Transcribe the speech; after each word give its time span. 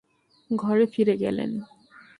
ঘরে 0.49 0.85
ফিরে 0.85 1.15
গেলেন। 1.17 1.51